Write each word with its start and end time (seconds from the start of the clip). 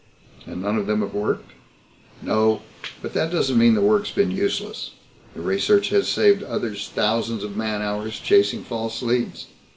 "And 0.47 0.63
none 0.63 0.77
of 0.77 0.87
them 0.87 1.01
have 1.01 1.13
worked?" 1.13 1.51
"No 2.23 2.63
but 3.03 3.13
that 3.13 3.29
doesn't 3.31 3.55
mean 3.59 3.75
the 3.75 3.81
work's 3.81 4.09
been 4.09 4.31
useless. 4.31 4.93
The 5.35 5.41
research 5.41 5.89
has 5.89 6.07
saved 6.09 6.41
others 6.41 6.89
thousands 6.89 7.43
of 7.43 7.55
man 7.55 7.83
hours 7.83 8.19
chasing 8.19 8.63
false 8.63 9.03
leads. 9.03 9.45